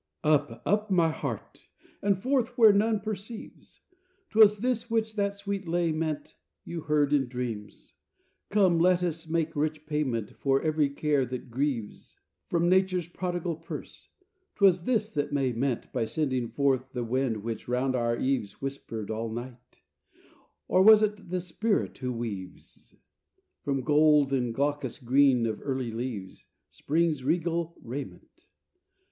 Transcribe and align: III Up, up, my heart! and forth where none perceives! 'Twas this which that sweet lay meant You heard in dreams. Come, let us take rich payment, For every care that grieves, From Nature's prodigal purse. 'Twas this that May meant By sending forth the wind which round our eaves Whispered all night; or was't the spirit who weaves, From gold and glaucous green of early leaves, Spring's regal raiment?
III 0.25 0.31
Up, 0.31 0.63
up, 0.65 0.89
my 0.89 1.09
heart! 1.11 1.67
and 2.01 2.17
forth 2.17 2.57
where 2.57 2.73
none 2.73 2.99
perceives! 3.01 3.81
'Twas 4.31 4.57
this 4.57 4.89
which 4.89 5.15
that 5.15 5.35
sweet 5.35 5.67
lay 5.67 5.91
meant 5.91 6.33
You 6.65 6.81
heard 6.81 7.13
in 7.13 7.27
dreams. 7.27 7.93
Come, 8.49 8.79
let 8.79 9.03
us 9.03 9.25
take 9.25 9.55
rich 9.55 9.85
payment, 9.85 10.31
For 10.37 10.59
every 10.63 10.89
care 10.89 11.23
that 11.27 11.51
grieves, 11.51 12.19
From 12.49 12.67
Nature's 12.67 13.07
prodigal 13.09 13.55
purse. 13.57 14.09
'Twas 14.55 14.85
this 14.85 15.13
that 15.13 15.31
May 15.33 15.51
meant 15.53 15.93
By 15.93 16.05
sending 16.05 16.49
forth 16.49 16.93
the 16.93 17.03
wind 17.03 17.43
which 17.43 17.67
round 17.67 17.95
our 17.95 18.17
eaves 18.17 18.59
Whispered 18.59 19.11
all 19.11 19.29
night; 19.31 19.81
or 20.67 20.81
was't 20.81 21.29
the 21.29 21.39
spirit 21.39 21.99
who 21.99 22.11
weaves, 22.11 22.95
From 23.61 23.81
gold 23.81 24.33
and 24.33 24.51
glaucous 24.51 24.97
green 24.97 25.45
of 25.45 25.61
early 25.63 25.91
leaves, 25.91 26.45
Spring's 26.71 27.23
regal 27.23 27.75
raiment? 27.83 28.47